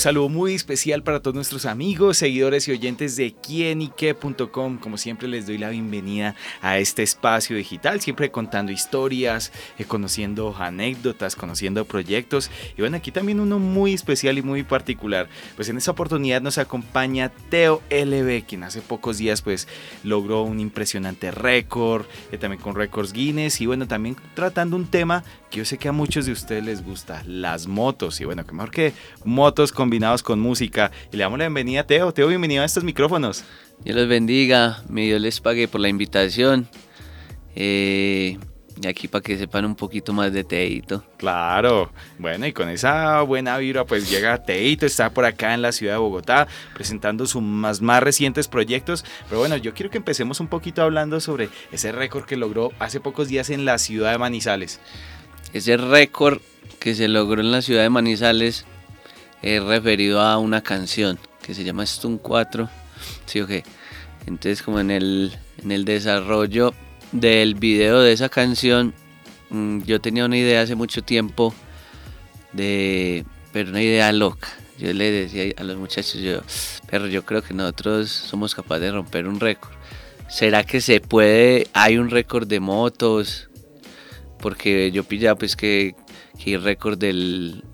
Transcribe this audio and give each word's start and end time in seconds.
Saludo 0.00 0.30
muy 0.30 0.54
especial 0.54 1.02
para 1.02 1.20
todos 1.20 1.34
nuestros 1.34 1.66
amigos, 1.66 2.16
seguidores 2.16 2.66
y 2.66 2.72
oyentes 2.72 3.16
de 3.16 3.34
quienique.com. 3.34 4.78
Como 4.78 4.96
siempre 4.96 5.28
les 5.28 5.46
doy 5.46 5.58
la 5.58 5.68
bienvenida 5.68 6.34
a 6.62 6.78
este 6.78 7.02
espacio 7.02 7.54
digital, 7.54 8.00
siempre 8.00 8.30
contando 8.30 8.72
historias, 8.72 9.52
eh, 9.78 9.84
conociendo 9.84 10.56
anécdotas, 10.58 11.36
conociendo 11.36 11.84
proyectos. 11.84 12.50
Y 12.78 12.80
bueno, 12.80 12.96
aquí 12.96 13.12
también 13.12 13.40
uno 13.40 13.58
muy 13.58 13.92
especial 13.92 14.38
y 14.38 14.42
muy 14.42 14.62
particular. 14.62 15.28
Pues 15.54 15.68
en 15.68 15.76
esta 15.76 15.90
oportunidad 15.90 16.40
nos 16.40 16.56
acompaña 16.56 17.30
Teo 17.50 17.82
LB, 17.90 18.46
quien 18.46 18.62
hace 18.62 18.80
pocos 18.80 19.18
días 19.18 19.42
pues 19.42 19.68
logró 20.02 20.42
un 20.42 20.60
impresionante 20.60 21.30
récord, 21.30 22.06
eh, 22.32 22.38
también 22.38 22.62
con 22.62 22.74
récords 22.74 23.12
Guinness 23.12 23.60
y 23.60 23.66
bueno, 23.66 23.86
también 23.86 24.16
tratando 24.34 24.76
un 24.76 24.86
tema 24.86 25.24
que 25.50 25.58
yo 25.58 25.64
sé 25.66 25.76
que 25.76 25.88
a 25.88 25.92
muchos 25.92 26.26
de 26.26 26.32
ustedes 26.32 26.64
les 26.64 26.82
gusta, 26.82 27.22
las 27.26 27.66
motos. 27.66 28.20
Y 28.20 28.24
bueno, 28.24 28.46
que 28.46 28.52
mejor 28.52 28.70
que 28.70 28.92
motos 29.24 29.72
combinados 29.90 30.22
con 30.22 30.38
música. 30.38 30.92
Y 31.12 31.16
le 31.16 31.24
damos 31.24 31.36
la 31.36 31.46
bienvenida 31.46 31.80
a 31.80 31.84
Teo. 31.84 32.14
Teo, 32.14 32.28
bienvenido 32.28 32.62
a 32.62 32.64
estos 32.64 32.84
micrófonos. 32.84 33.42
Dios 33.82 33.96
los 33.96 34.06
bendiga, 34.06 34.84
mi 34.88 35.06
Dios 35.06 35.20
les 35.20 35.40
pague 35.40 35.66
por 35.66 35.80
la 35.80 35.88
invitación. 35.88 36.68
Eh, 37.56 38.38
y 38.80 38.86
aquí 38.86 39.08
para 39.08 39.20
que 39.20 39.36
sepan 39.36 39.64
un 39.64 39.74
poquito 39.74 40.12
más 40.12 40.32
de 40.32 40.44
Teito. 40.44 41.02
Claro, 41.16 41.90
bueno, 42.20 42.46
y 42.46 42.52
con 42.52 42.68
esa 42.68 43.20
buena 43.22 43.58
vibra 43.58 43.84
pues 43.84 44.08
llega 44.08 44.44
Teito, 44.44 44.86
está 44.86 45.10
por 45.10 45.24
acá 45.24 45.54
en 45.54 45.62
la 45.62 45.72
ciudad 45.72 45.94
de 45.94 45.98
Bogotá 45.98 46.46
presentando 46.72 47.26
sus 47.26 47.42
más, 47.42 47.80
más 47.80 48.00
recientes 48.00 48.46
proyectos. 48.46 49.04
Pero 49.28 49.40
bueno, 49.40 49.56
yo 49.56 49.74
quiero 49.74 49.90
que 49.90 49.98
empecemos 49.98 50.38
un 50.38 50.46
poquito 50.46 50.82
hablando 50.82 51.18
sobre 51.18 51.48
ese 51.72 51.90
récord 51.90 52.26
que 52.26 52.36
logró 52.36 52.70
hace 52.78 53.00
pocos 53.00 53.26
días 53.26 53.50
en 53.50 53.64
la 53.64 53.76
ciudad 53.78 54.12
de 54.12 54.18
Manizales. 54.18 54.78
Ese 55.52 55.76
récord 55.76 56.38
que 56.78 56.94
se 56.94 57.08
logró 57.08 57.40
en 57.40 57.50
la 57.50 57.60
ciudad 57.60 57.82
de 57.82 57.90
Manizales 57.90 58.66
es 59.42 59.62
referido 59.62 60.20
a 60.20 60.38
una 60.38 60.62
canción 60.62 61.18
que 61.42 61.54
se 61.54 61.64
llama 61.64 61.86
Stun 61.86 62.18
4. 62.18 62.68
Sí. 63.26 63.40
Entonces, 64.26 64.62
como 64.62 64.80
en 64.80 64.90
el, 64.90 65.36
en 65.62 65.72
el 65.72 65.84
desarrollo 65.84 66.74
del 67.12 67.54
video 67.54 68.00
de 68.00 68.12
esa 68.12 68.28
canción, 68.28 68.94
mm, 69.50 69.82
yo 69.82 70.00
tenía 70.00 70.24
una 70.24 70.36
idea 70.36 70.62
hace 70.62 70.74
mucho 70.74 71.02
tiempo 71.02 71.54
de. 72.52 73.24
Pero 73.52 73.70
una 73.70 73.82
idea 73.82 74.12
loca. 74.12 74.48
Yo 74.78 74.92
le 74.92 75.10
decía 75.10 75.52
a 75.58 75.64
los 75.64 75.76
muchachos, 75.76 76.14
yo, 76.14 76.40
pero 76.88 77.06
yo 77.06 77.24
creo 77.24 77.42
que 77.42 77.52
nosotros 77.52 78.10
somos 78.10 78.54
capaces 78.54 78.82
de 78.82 78.92
romper 78.92 79.26
un 79.26 79.38
récord. 79.38 79.72
¿Será 80.28 80.64
que 80.64 80.80
se 80.80 81.00
puede? 81.00 81.66
Hay 81.74 81.98
un 81.98 82.08
récord 82.08 82.46
de 82.46 82.60
motos, 82.60 83.50
porque 84.38 84.90
yo 84.90 85.04
pillaba 85.04 85.36
pues 85.36 85.56
que, 85.56 85.94
que 86.42 86.56
récord 86.56 86.96
del, 86.96 87.64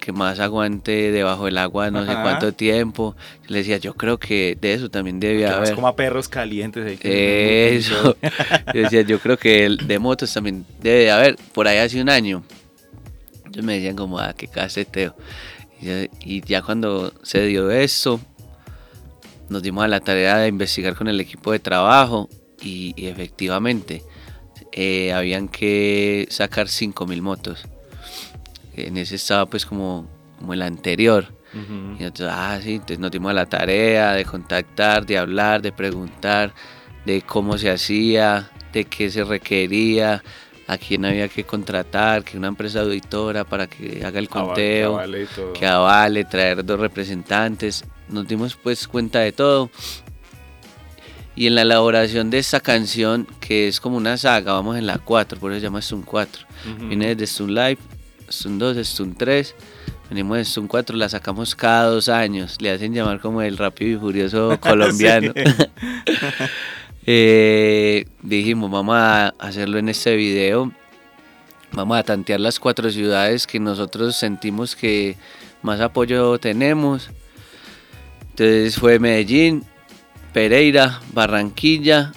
que 0.00 0.12
más 0.12 0.40
aguante 0.40 1.10
debajo 1.10 1.46
del 1.46 1.58
agua 1.58 1.90
no 1.90 2.06
sé 2.06 2.12
cuánto 2.12 2.52
tiempo. 2.52 3.16
Yo 3.42 3.48
le 3.48 3.58
decía, 3.58 3.78
yo 3.78 3.94
creo 3.94 4.18
que 4.18 4.56
de 4.60 4.74
eso 4.74 4.90
también 4.90 5.20
debía 5.20 5.56
haber. 5.56 5.74
como 5.74 5.88
a 5.88 5.96
perros 5.96 6.28
calientes. 6.28 6.98
eso. 7.02 8.16
yo 8.74 8.82
decía, 8.82 9.02
yo 9.02 9.18
creo 9.18 9.36
que 9.36 9.66
el 9.66 9.78
de 9.78 9.98
motos 9.98 10.32
también 10.32 10.64
debe 10.80 11.10
haber. 11.10 11.36
Por 11.52 11.68
ahí 11.68 11.78
hace 11.78 12.00
un 12.00 12.08
año. 12.08 12.42
Ellos 13.50 13.64
me 13.64 13.74
decían 13.74 13.96
como, 13.96 14.18
ah, 14.18 14.34
qué 14.36 14.48
caseteo. 14.48 15.14
Y, 15.80 16.08
y 16.20 16.40
ya 16.42 16.62
cuando 16.62 17.12
se 17.22 17.44
dio 17.46 17.70
eso, 17.70 18.20
nos 19.48 19.62
dimos 19.62 19.84
a 19.84 19.88
la 19.88 20.00
tarea 20.00 20.38
de 20.38 20.48
investigar 20.48 20.94
con 20.94 21.08
el 21.08 21.20
equipo 21.20 21.52
de 21.52 21.58
trabajo 21.58 22.28
y 22.62 22.94
efectivamente 23.06 24.02
eh, 24.72 25.12
habían 25.12 25.48
que 25.48 26.26
sacar 26.30 26.66
5.000 26.66 27.20
motos. 27.22 27.68
En 28.76 28.96
ese 28.96 29.16
estaba 29.16 29.46
pues 29.46 29.66
como, 29.66 30.08
como 30.38 30.52
el 30.54 30.62
anterior. 30.62 31.32
Y 31.54 32.02
nosotros, 32.02 32.30
ah, 32.32 32.58
sí, 32.60 32.72
entonces 32.72 32.98
nos 32.98 33.12
dimos 33.12 33.30
a 33.30 33.34
la 33.34 33.46
tarea 33.46 34.12
de 34.12 34.24
contactar, 34.24 35.06
de 35.06 35.18
hablar, 35.18 35.62
de 35.62 35.70
preguntar 35.70 36.52
de 37.04 37.22
cómo 37.22 37.58
se 37.58 37.70
hacía, 37.70 38.50
de 38.72 38.86
qué 38.86 39.08
se 39.08 39.22
requería, 39.22 40.24
a 40.66 40.78
quién 40.78 41.04
había 41.04 41.28
que 41.28 41.44
contratar, 41.44 42.24
que 42.24 42.36
una 42.36 42.48
empresa 42.48 42.80
auditora 42.80 43.44
para 43.44 43.68
que 43.68 44.04
haga 44.04 44.18
el 44.18 44.28
conteo, 44.28 45.00
que 45.56 45.64
avale, 45.64 46.24
traer 46.24 46.64
dos 46.64 46.80
representantes. 46.80 47.84
Nos 48.08 48.26
dimos 48.26 48.56
pues 48.56 48.88
cuenta 48.88 49.20
de 49.20 49.30
todo 49.30 49.70
y 51.36 51.48
en 51.48 51.56
la 51.56 51.62
elaboración 51.62 52.30
de 52.30 52.38
esta 52.38 52.60
canción, 52.60 53.26
que 53.40 53.66
es 53.66 53.80
como 53.80 53.96
una 53.96 54.16
saga, 54.16 54.52
vamos 54.52 54.76
en 54.76 54.86
la 54.86 54.98
4, 54.98 55.40
por 55.40 55.50
eso 55.50 55.60
se 55.60 55.66
llama 55.66 55.82
Stun 55.82 56.02
4. 56.02 56.46
Viene 56.86 57.14
desde 57.14 57.26
Stun 57.26 57.54
Live, 57.54 57.78
Stun 58.34 58.58
2, 58.58 58.76
Stun 58.86 59.14
3. 59.14 59.54
Venimos 60.10 60.36
de 60.36 60.44
Stun 60.44 60.66
4, 60.66 60.96
la 60.96 61.08
sacamos 61.08 61.54
cada 61.54 61.86
dos 61.86 62.08
años. 62.08 62.60
Le 62.60 62.70
hacen 62.70 62.92
llamar 62.92 63.20
como 63.20 63.42
el 63.42 63.56
rápido 63.56 63.96
y 63.96 64.00
furioso 64.00 64.58
colombiano. 64.60 65.32
Eh, 67.06 68.06
dijimos, 68.22 68.70
vamos 68.70 68.96
a 68.96 69.34
hacerlo 69.38 69.76
en 69.76 69.90
este 69.90 70.16
video. 70.16 70.72
Vamos 71.72 71.98
a 71.98 72.02
tantear 72.02 72.40
las 72.40 72.58
cuatro 72.58 72.90
ciudades 72.90 73.46
que 73.46 73.60
nosotros 73.60 74.16
sentimos 74.16 74.74
que 74.74 75.18
más 75.60 75.80
apoyo 75.80 76.38
tenemos. 76.38 77.10
Entonces 78.30 78.78
fue 78.78 78.98
Medellín, 78.98 79.64
Pereira, 80.32 81.00
Barranquilla 81.12 82.12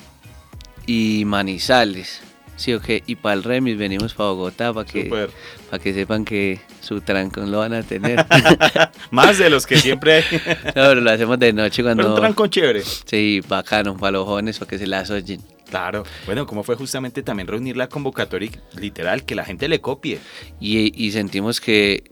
y 0.86 1.24
Manizales. 1.26 2.27
Sí, 2.58 2.74
ok. 2.74 2.90
Y 3.06 3.16
para 3.16 3.36
el 3.36 3.44
remis 3.44 3.78
venimos 3.78 4.14
para 4.14 4.32
Bogotá 4.32 4.74
para 4.74 4.86
que, 4.86 5.30
para 5.70 5.82
que 5.82 5.94
sepan 5.94 6.26
que 6.26 6.60
su 6.82 7.02
trancón 7.02 7.52
lo 7.52 7.60
van 7.60 7.74
a 7.74 7.84
tener. 7.84 8.26
Más 9.12 9.38
de 9.38 9.50
los 9.50 9.66
que 9.66 9.78
siempre 9.80 10.16
hay. 10.16 10.24
no, 10.66 10.72
pero 10.74 11.02
lo 11.02 11.12
hacemos 11.12 11.40
de 11.40 11.54
noche 11.54 11.84
cuando. 11.84 12.04
Pero 12.04 12.16
un 12.16 12.20
trancón 12.20 12.50
chévere. 12.50 12.84
Sí, 12.84 13.42
bacano, 13.48 13.96
para 13.96 14.12
los 14.12 14.26
jóvenes, 14.26 14.58
para 14.60 14.70
que 14.70 14.78
se 14.78 14.88
las 14.88 15.10
oyen. 15.10 15.42
Claro, 15.70 16.04
bueno, 16.26 16.46
como 16.46 16.64
fue 16.64 16.76
justamente 16.76 17.24
también 17.24 17.48
reunir 17.48 17.78
la 17.78 17.90
convocatoria 17.90 18.52
literal, 18.78 19.26
que 19.26 19.36
la 19.36 19.44
gente 19.46 19.68
le 19.68 19.82
copie. 19.82 20.20
Y, 20.60 21.06
y 21.06 21.12
sentimos 21.12 21.62
que 21.62 22.04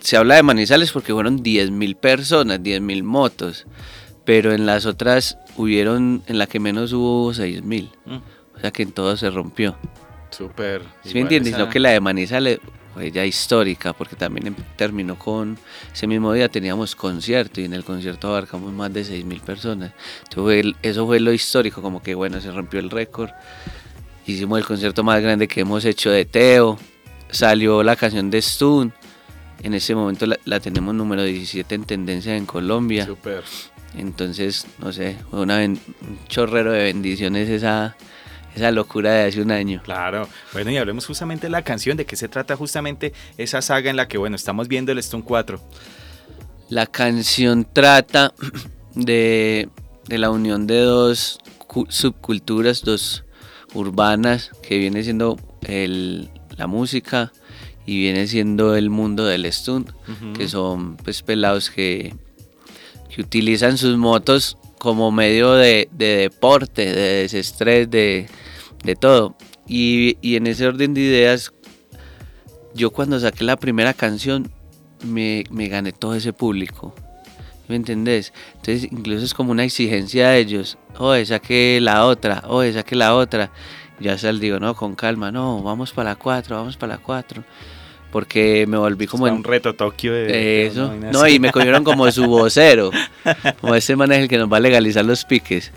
se 0.00 0.16
habla 0.16 0.34
de 0.34 0.42
Manizales 0.42 0.90
porque 0.92 1.12
fueron 1.12 1.42
10.000 1.42 1.96
personas, 1.96 2.60
10.000 2.60 3.02
motos 3.02 3.66
pero 4.24 4.52
en 4.52 4.66
las 4.66 4.86
otras 4.86 5.38
hubieron, 5.56 6.22
en 6.26 6.38
la 6.38 6.46
que 6.46 6.60
menos 6.60 6.92
hubo 6.92 7.32
6000. 7.32 7.90
Mm. 8.06 8.16
O 8.56 8.60
sea 8.60 8.70
que 8.70 8.82
en 8.82 8.92
todo 8.92 9.16
se 9.16 9.30
rompió. 9.30 9.76
Súper. 10.30 10.82
¿Sí 11.04 11.14
me 11.14 11.20
entiendes? 11.20 11.54
Esa... 11.54 11.64
No 11.64 11.70
que 11.70 11.80
la 11.80 11.90
de 11.90 12.00
Manizales 12.00 12.60
fue 12.92 13.10
ya 13.10 13.24
histórica, 13.24 13.92
porque 13.92 14.16
también 14.16 14.48
em, 14.48 14.54
terminó 14.76 15.18
con. 15.18 15.58
Ese 15.92 16.06
mismo 16.06 16.32
día 16.32 16.48
teníamos 16.48 16.94
concierto 16.94 17.60
y 17.60 17.64
en 17.64 17.74
el 17.74 17.84
concierto 17.84 18.28
abarcamos 18.28 18.72
más 18.72 18.92
de 18.92 19.04
6000 19.04 19.40
personas. 19.40 19.92
Entonces, 20.24 20.72
eso 20.82 21.06
fue 21.06 21.20
lo 21.20 21.32
histórico, 21.32 21.82
como 21.82 22.02
que 22.02 22.14
bueno, 22.14 22.40
se 22.40 22.50
rompió 22.50 22.80
el 22.80 22.90
récord. 22.90 23.30
Hicimos 24.26 24.58
el 24.58 24.64
concierto 24.64 25.04
más 25.04 25.20
grande 25.20 25.48
que 25.48 25.60
hemos 25.60 25.84
hecho 25.84 26.10
de 26.10 26.24
Teo. 26.24 26.78
Salió 27.30 27.82
la 27.82 27.96
canción 27.96 28.30
de 28.30 28.40
Stun. 28.40 28.92
En 29.62 29.74
ese 29.74 29.94
momento 29.94 30.26
la, 30.26 30.38
la 30.44 30.60
tenemos 30.60 30.94
número 30.94 31.22
17 31.22 31.74
en 31.74 31.84
tendencia 31.84 32.36
en 32.36 32.46
Colombia. 32.46 33.06
Súper. 33.06 33.44
Entonces, 33.96 34.66
no 34.78 34.92
sé, 34.92 35.16
fue 35.30 35.40
una 35.40 35.58
un 35.58 35.78
chorrero 36.28 36.72
de 36.72 36.84
bendiciones 36.84 37.48
esa, 37.48 37.96
esa 38.54 38.70
locura 38.70 39.12
de 39.12 39.28
hace 39.28 39.42
un 39.42 39.50
año. 39.50 39.80
Claro. 39.84 40.28
Bueno, 40.52 40.70
y 40.70 40.76
hablemos 40.76 41.06
justamente 41.06 41.46
de 41.46 41.50
la 41.50 41.62
canción, 41.62 41.96
de 41.96 42.06
qué 42.06 42.16
se 42.16 42.28
trata 42.28 42.56
justamente 42.56 43.12
esa 43.36 43.62
saga 43.62 43.90
en 43.90 43.96
la 43.96 44.08
que, 44.08 44.18
bueno, 44.18 44.36
estamos 44.36 44.68
viendo 44.68 44.92
el 44.92 44.98
Stone 44.98 45.24
4. 45.24 45.60
La 46.70 46.86
canción 46.86 47.66
trata 47.70 48.32
de, 48.94 49.68
de 50.06 50.18
la 50.18 50.30
unión 50.30 50.66
de 50.66 50.80
dos 50.80 51.40
subculturas, 51.88 52.82
dos 52.82 53.24
urbanas, 53.74 54.50
que 54.62 54.78
viene 54.78 55.02
siendo 55.02 55.38
el, 55.62 56.30
la 56.56 56.66
música 56.66 57.32
y 57.86 57.98
viene 57.98 58.26
siendo 58.28 58.76
el 58.76 58.88
mundo 58.88 59.26
del 59.26 59.52
stunt, 59.52 59.90
que 60.36 60.48
son 60.48 60.96
pues 60.96 61.22
pelados 61.22 61.70
que 61.70 62.14
que 63.14 63.22
utilizan 63.22 63.78
sus 63.78 63.96
motos 63.96 64.58
como 64.78 65.12
medio 65.12 65.52
de, 65.52 65.88
deporte, 65.92 66.92
de 66.92 67.22
desestrés, 67.22 67.88
de, 67.88 68.26
todo. 68.94 69.36
Y, 69.66 70.16
en 70.36 70.46
ese 70.46 70.66
orden 70.66 70.94
de 70.94 71.00
ideas, 71.00 71.52
yo 72.74 72.90
cuando 72.90 73.18
saqué 73.18 73.44
la 73.44 73.56
primera 73.56 73.94
canción, 73.94 74.50
me, 75.04 75.44
gané 75.50 75.92
todo 75.92 76.14
ese 76.14 76.32
público. 76.32 76.94
¿Me 77.66 77.76
entendés? 77.76 78.32
Entonces, 78.56 78.84
incluso 78.84 79.24
es 79.24 79.32
como 79.32 79.50
una 79.50 79.64
exigencia 79.64 80.28
de 80.28 80.38
ellos. 80.38 80.76
Oye, 80.98 81.24
saqué 81.24 81.78
la 81.80 82.04
otra, 82.04 82.44
oye, 82.46 82.72
saqué 82.74 82.94
la 82.94 83.14
otra. 83.14 83.50
Ya 84.00 84.18
sal 84.18 84.38
digo, 84.38 84.60
no, 84.60 84.74
con 84.74 84.94
calma, 84.94 85.32
no, 85.32 85.62
vamos 85.62 85.92
para 85.92 86.10
la 86.10 86.16
cuatro, 86.16 86.56
vamos 86.56 86.76
para 86.76 86.96
la 86.96 87.02
cuatro 87.02 87.42
porque 88.14 88.64
me 88.68 88.76
volví 88.76 89.08
como 89.08 89.26
en 89.26 89.34
un 89.34 89.42
reto 89.42 89.74
Tokio 89.74 90.12
de, 90.12 90.66
eso. 90.66 90.94
No, 91.12 91.26
y 91.26 91.40
me 91.40 91.50
cogieron 91.50 91.82
como 91.82 92.08
su 92.12 92.26
vocero. 92.26 92.92
como 93.60 93.74
ese 93.74 93.96
man 93.96 94.12
es 94.12 94.20
el 94.20 94.28
que 94.28 94.38
nos 94.38 94.48
va 94.48 94.58
a 94.58 94.60
legalizar 94.60 95.04
los 95.04 95.24
piques. 95.24 95.72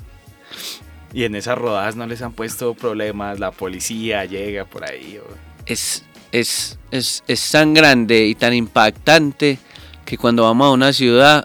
Y 1.17 1.23
en 1.23 1.33
esas 1.33 1.57
rodadas 1.57 1.95
no 1.95 2.05
les 2.05 2.21
han 2.21 2.31
puesto 2.31 2.75
problemas, 2.75 3.39
la 3.39 3.49
policía 3.49 4.23
llega 4.25 4.65
por 4.65 4.83
ahí. 4.83 5.19
Es, 5.65 6.03
es, 6.31 6.77
es, 6.91 7.23
es 7.27 7.49
tan 7.49 7.73
grande 7.73 8.27
y 8.27 8.35
tan 8.35 8.53
impactante 8.53 9.57
que 10.05 10.15
cuando 10.15 10.43
vamos 10.43 10.67
a 10.67 10.69
una 10.69 10.93
ciudad, 10.93 11.43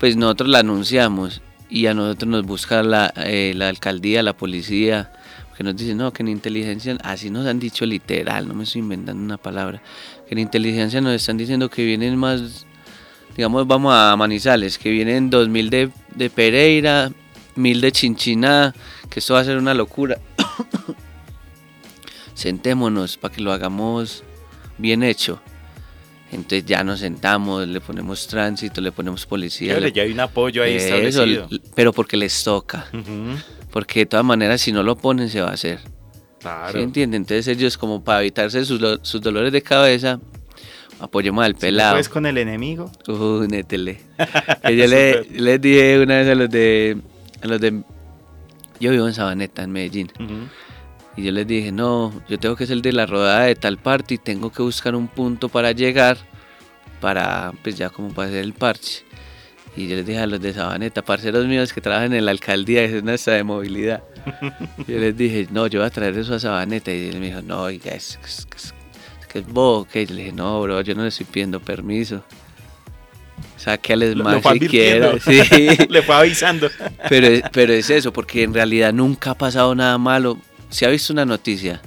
pues 0.00 0.16
nosotros 0.16 0.48
la 0.48 0.60
anunciamos 0.60 1.42
y 1.68 1.84
a 1.84 1.92
nosotros 1.92 2.30
nos 2.30 2.44
busca 2.44 2.82
la, 2.82 3.12
eh, 3.16 3.52
la 3.54 3.68
alcaldía, 3.68 4.22
la 4.22 4.32
policía, 4.32 5.12
que 5.54 5.62
nos 5.64 5.76
dicen, 5.76 5.98
no, 5.98 6.10
que 6.10 6.22
en 6.22 6.28
inteligencia, 6.28 6.96
así 7.04 7.28
nos 7.28 7.46
han 7.46 7.60
dicho 7.60 7.84
literal, 7.84 8.48
no 8.48 8.54
me 8.54 8.64
estoy 8.64 8.80
inventando 8.80 9.22
una 9.22 9.36
palabra, 9.36 9.82
que 10.26 10.32
en 10.32 10.38
inteligencia 10.38 11.02
nos 11.02 11.12
están 11.12 11.36
diciendo 11.36 11.68
que 11.68 11.84
vienen 11.84 12.16
más, 12.16 12.64
digamos, 13.36 13.66
vamos 13.66 13.92
a 13.94 14.16
Manizales, 14.16 14.78
que 14.78 14.88
vienen 14.88 15.28
2000 15.28 15.68
de, 15.68 15.90
de 16.14 16.30
Pereira, 16.30 17.12
1000 17.56 17.80
de 17.80 17.92
Chinchiná, 17.92 18.74
que 19.10 19.20
esto 19.20 19.34
va 19.34 19.40
a 19.40 19.44
ser 19.44 19.56
una 19.56 19.74
locura. 19.74 20.18
Sentémonos 22.34 23.16
para 23.16 23.34
que 23.34 23.40
lo 23.40 23.52
hagamos 23.52 24.24
bien 24.78 25.02
hecho. 25.02 25.40
Entonces 26.34 26.64
ya 26.66 26.82
nos 26.82 27.00
sentamos, 27.00 27.66
le 27.68 27.80
ponemos 27.80 28.26
tránsito, 28.26 28.80
le 28.80 28.90
ponemos 28.90 29.24
policía. 29.24 29.78
ya 29.88 30.02
hay 30.02 30.10
un 30.10 30.20
apoyo 30.20 30.62
ahí 30.62 30.74
establecido. 30.74 31.48
Pero 31.74 31.92
porque 31.92 32.16
les 32.16 32.42
toca. 32.42 32.86
Porque 33.70 34.00
de 34.00 34.06
todas 34.06 34.26
maneras, 34.26 34.60
si 34.60 34.72
no 34.72 34.82
lo 34.82 34.96
ponen, 34.96 35.28
se 35.28 35.40
va 35.40 35.50
a 35.50 35.52
hacer. 35.52 35.80
Claro. 36.40 36.72
¿Sí 36.72 36.82
entienden? 36.82 37.22
Entonces 37.22 37.46
ellos, 37.48 37.78
como 37.78 38.02
para 38.02 38.20
evitarse 38.20 38.64
sus, 38.64 39.20
dolores 39.22 39.52
de 39.52 39.62
cabeza, 39.62 40.18
apoyemos 40.98 41.44
al 41.44 41.54
pelado. 41.54 41.92
¿Puedes 41.92 42.08
con 42.08 42.26
el 42.26 42.36
enemigo? 42.36 42.90
Uh, 43.06 43.46
nétele. 43.48 44.00
yo 44.64 44.86
le, 44.86 45.24
les 45.24 45.60
dije 45.60 46.00
una 46.00 46.18
vez 46.18 46.28
a 46.28 46.34
los 46.34 46.50
de... 46.50 46.98
Los 47.44 47.60
de 47.60 47.84
yo 48.80 48.90
vivo 48.90 49.06
en 49.06 49.14
Sabaneta, 49.14 49.62
en 49.62 49.72
Medellín. 49.72 50.10
Y 51.16 51.22
yo 51.22 51.32
les 51.32 51.46
dije, 51.46 51.70
no, 51.70 52.12
yo 52.28 52.38
tengo 52.38 52.56
que 52.56 52.66
ser 52.66 52.82
de 52.82 52.92
la 52.92 53.06
rodada 53.06 53.42
de 53.44 53.54
tal 53.54 53.78
parte 53.78 54.14
y 54.14 54.18
tengo 54.18 54.50
que 54.50 54.62
buscar 54.62 54.96
un 54.96 55.06
punto 55.06 55.48
para 55.48 55.70
llegar, 55.72 56.18
para, 57.00 57.52
pues 57.62 57.76
ya 57.76 57.88
como 57.90 58.08
para 58.12 58.28
hacer 58.28 58.40
el 58.44 58.52
parche. 58.52 59.04
Y 59.76 59.88
yo 59.88 59.96
les 59.96 60.06
dije 60.06 60.18
a 60.20 60.26
los 60.26 60.40
de 60.40 60.52
Sabaneta, 60.52 61.02
parceros 61.02 61.46
míos 61.46 61.72
que 61.72 61.80
trabajan 61.80 62.12
en 62.14 62.24
la 62.24 62.30
alcaldía, 62.30 62.82
es 62.82 63.00
una 63.02 63.16
de 63.16 63.44
movilidad. 63.44 64.02
yo 64.86 64.98
les 64.98 65.16
dije, 65.16 65.48
no, 65.50 65.66
yo 65.66 65.80
voy 65.80 65.86
a 65.86 65.90
traer 65.90 66.16
eso 66.18 66.34
a 66.34 66.38
Sabaneta. 66.38 66.92
Y 66.92 67.08
él 67.08 67.20
me 67.20 67.26
dijo, 67.26 67.42
no, 67.42 67.62
oiga, 67.62 67.92
es, 67.92 68.18
es, 68.24 68.46
es, 68.54 68.74
que 69.28 69.40
es 69.40 69.46
vos, 69.46 69.86
que 69.86 70.06
le 70.06 70.14
dije, 70.14 70.32
no, 70.32 70.60
bro, 70.62 70.80
yo 70.80 70.94
no 70.94 71.02
le 71.02 71.08
estoy 71.08 71.26
pidiendo 71.26 71.60
permiso. 71.60 72.24
Sáqueales 73.64 74.14
más 74.16 74.42
si 74.42 74.60
quiero. 74.60 75.18
Sí. 75.18 75.40
le 75.88 76.02
fue 76.02 76.14
avisando. 76.14 76.68
Pero, 77.08 77.48
pero 77.50 77.72
es 77.72 77.88
eso, 77.88 78.12
porque 78.12 78.42
en 78.42 78.52
realidad 78.52 78.92
nunca 78.92 79.30
ha 79.30 79.34
pasado 79.34 79.74
nada 79.74 79.96
malo. 79.96 80.38
¿Se 80.68 80.84
ha 80.84 80.90
visto 80.90 81.12
una 81.12 81.24
noticia? 81.24 81.80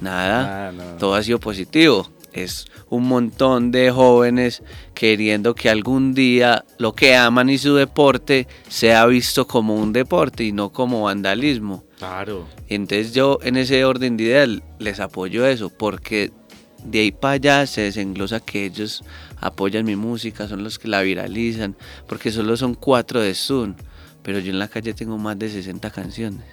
Nada. 0.00 0.68
Ah, 0.68 0.96
Todo 0.98 1.14
ha 1.14 1.22
sido 1.22 1.38
positivo 1.38 2.10
es 2.32 2.66
un 2.88 3.04
montón 3.04 3.70
de 3.70 3.90
jóvenes 3.90 4.62
queriendo 4.94 5.54
que 5.54 5.68
algún 5.68 6.14
día 6.14 6.64
lo 6.78 6.94
que 6.94 7.14
aman 7.14 7.50
y 7.50 7.58
su 7.58 7.74
deporte 7.74 8.48
sea 8.68 9.06
visto 9.06 9.46
como 9.46 9.76
un 9.76 9.92
deporte 9.92 10.44
y 10.44 10.52
no 10.52 10.70
como 10.70 11.02
vandalismo. 11.02 11.84
Claro. 11.98 12.46
Entonces 12.68 13.12
yo 13.12 13.38
en 13.42 13.56
ese 13.56 13.84
orden 13.84 14.16
de 14.16 14.24
ideas 14.24 14.48
les 14.78 15.00
apoyo 15.00 15.46
eso, 15.46 15.70
porque 15.70 16.32
de 16.84 17.00
ahí 17.00 17.12
para 17.12 17.34
allá 17.34 17.66
se 17.66 17.82
desenglosa 17.82 18.40
que 18.40 18.64
ellos 18.64 19.04
apoyan 19.40 19.84
mi 19.84 19.96
música, 19.96 20.48
son 20.48 20.64
los 20.64 20.78
que 20.78 20.88
la 20.88 21.02
viralizan, 21.02 21.76
porque 22.06 22.30
solo 22.30 22.56
son 22.56 22.74
cuatro 22.74 23.20
de 23.20 23.34
Zoom, 23.34 23.74
pero 24.22 24.38
yo 24.38 24.50
en 24.50 24.58
la 24.58 24.68
calle 24.68 24.94
tengo 24.94 25.18
más 25.18 25.38
de 25.38 25.48
60 25.48 25.90
canciones. 25.90 26.44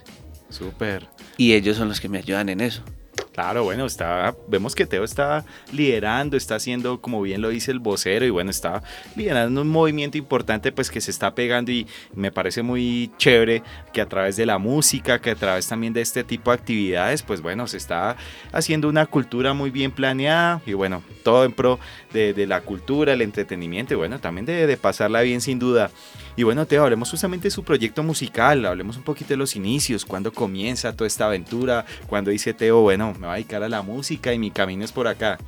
Súper. 0.50 1.08
Y 1.38 1.54
ellos 1.54 1.78
son 1.78 1.90
los 1.90 2.00
que 2.00 2.10
me 2.10 2.18
ayudan 2.18 2.50
en 2.50 2.62
eso. 2.62 2.84
Claro, 3.34 3.64
bueno, 3.64 3.86
está, 3.86 4.36
vemos 4.48 4.76
que 4.76 4.86
Teo 4.86 5.06
está 5.06 5.46
liderando, 5.72 6.36
está 6.36 6.56
haciendo, 6.56 7.00
como 7.00 7.22
bien 7.22 7.42
lo 7.42 7.48
dice 7.48 7.72
el 7.72 7.80
vocero, 7.80 8.26
y 8.26 8.30
bueno, 8.30 8.52
está 8.52 8.84
liderando 9.16 9.62
un 9.62 9.70
movimiento 9.70 10.18
importante 10.18 10.74
pues 10.74 10.92
que 10.92 11.00
se 11.00 11.12
está 11.12 11.34
pegando 11.34 11.72
y 11.72 11.88
me 12.14 12.34
parece 12.34 12.64
muy 12.64 13.12
chévere 13.18 13.64
que 13.94 14.02
a 14.02 14.08
través 14.08 14.36
de 14.36 14.46
la 14.46 14.58
música, 14.58 15.20
que 15.22 15.32
a 15.32 15.36
través 15.36 15.68
también 15.68 15.94
de 15.94 16.02
este 16.02 16.26
tipo 16.26 16.52
de 16.52 16.56
actividades, 16.58 17.24
pues 17.24 17.42
bueno, 17.42 17.66
se 17.68 17.78
está 17.78 18.18
haciendo 18.52 18.90
una 18.90 19.06
cultura 19.06 19.54
muy 19.54 19.70
bien 19.70 19.92
planeada 19.92 20.62
y 20.66 20.74
bueno, 20.74 21.02
todo 21.24 21.46
en 21.46 21.54
pro 21.54 21.80
de, 22.12 22.46
la 22.46 22.62
cultura, 22.62 23.14
el 23.14 23.22
entretenimiento 23.22 23.94
y 23.94 23.98
bueno, 23.98 24.20
también 24.20 24.46
de, 24.46 24.78
pasarla 24.78 25.22
bien 25.22 25.40
sin 25.40 25.60
duda. 25.60 25.92
Y 26.36 26.44
bueno, 26.44 26.66
Teo, 26.66 26.84
hablemos 26.84 27.10
justamente 27.10 27.48
de 27.48 27.52
su 27.52 27.64
proyecto 27.64 28.02
musical, 28.02 28.66
hablemos 28.66 28.98
un 28.98 29.04
poquito 29.04 29.30
de 29.30 29.38
los 29.38 29.56
inicios, 29.56 30.06
cuándo 30.06 30.32
comienza 30.32 30.96
toda 30.96 31.08
esta 31.08 31.26
aventura, 31.26 31.86
cuando 32.08 32.32
dice 32.32 32.54
Teo, 32.54 32.82
bueno, 32.82 33.09
me 33.18 33.28
va 33.28 33.34
a 33.34 33.36
dedicar 33.36 33.64
a 33.64 33.70
la 33.70 33.82
música 33.82 34.34
y 34.34 34.40
mi 34.40 34.52
camino 34.52 34.84
es 34.84 34.92
por 34.92 35.08
acá. 35.08 35.40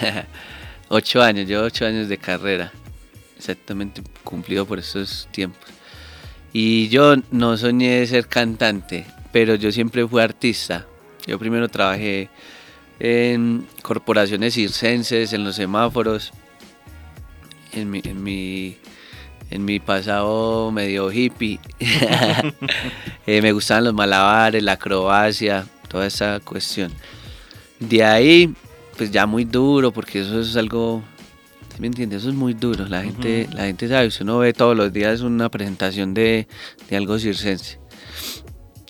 ocho 0.88 1.22
años, 1.22 1.46
llevo 1.46 1.64
ocho 1.64 1.86
años 1.86 2.08
de 2.08 2.18
carrera, 2.18 2.72
exactamente 3.36 4.02
cumplido 4.24 4.64
por 4.64 4.78
esos 4.78 5.28
tiempos. 5.32 5.68
Y 6.52 6.88
yo 6.88 7.16
no 7.30 7.56
soñé 7.56 8.06
ser 8.06 8.26
cantante, 8.26 9.06
pero 9.32 9.54
yo 9.54 9.70
siempre 9.70 10.06
fui 10.06 10.22
artista. 10.22 10.86
Yo 11.26 11.38
primero 11.38 11.68
trabajé 11.68 12.28
en 12.98 13.66
corporaciones 13.82 14.54
circenses, 14.54 15.32
en 15.32 15.44
los 15.44 15.56
semáforos, 15.56 16.32
en 17.72 17.90
mi, 17.90 18.00
en 18.04 18.22
mi 18.22 18.76
en 19.50 19.64
mi 19.64 19.80
pasado 19.80 20.70
medio 20.70 21.10
hippie. 21.12 21.60
Eh, 23.26 23.42
me 23.42 23.52
gustaban 23.52 23.84
los 23.84 23.94
malabares, 23.94 24.62
la 24.62 24.72
acrobacia, 24.72 25.66
toda 25.90 26.06
esa 26.06 26.40
cuestión. 26.40 26.92
De 27.78 28.04
ahí, 28.04 28.54
pues 28.96 29.10
ya 29.10 29.26
muy 29.26 29.44
duro, 29.44 29.92
porque 29.92 30.20
eso 30.20 30.40
es 30.40 30.56
algo, 30.56 31.02
¿me 31.78 31.88
entiendes? 31.88 32.22
Eso 32.22 32.30
es 32.30 32.34
muy 32.34 32.54
duro. 32.54 32.86
La 32.86 33.02
gente, 33.02 33.48
la 33.52 33.64
gente 33.64 33.88
sabe, 33.88 34.10
si 34.10 34.22
uno 34.22 34.38
ve 34.38 34.52
todos 34.52 34.76
los 34.76 34.92
días 34.92 35.20
una 35.20 35.50
presentación 35.50 36.14
de, 36.14 36.46
de 36.88 36.96
algo 36.96 37.18
circense. 37.18 37.78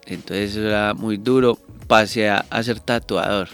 Entonces 0.07 0.53
eso 0.53 0.67
era 0.67 0.95
muy 0.95 1.17
duro. 1.17 1.59
Pasé 1.87 2.29
a, 2.29 2.45
a 2.51 2.63
ser 2.63 2.79
tatuador. 2.81 3.49